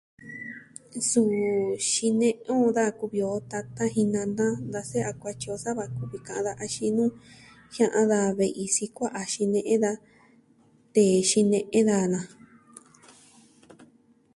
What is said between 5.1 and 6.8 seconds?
kuatyi o sava kuvi ka'an daja,